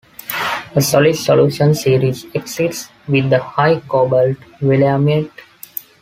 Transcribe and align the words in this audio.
A 0.73 0.81
solid 0.81 1.15
solution 1.15 1.75
series 1.75 2.23
exists 2.33 2.89
with 3.07 3.29
the 3.29 3.37
high 3.39 3.79
cobalt 3.81 4.35
willyamite. 4.59 5.29